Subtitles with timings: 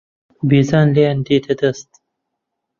[0.49, 1.91] بێجان لێیان دێتە دەست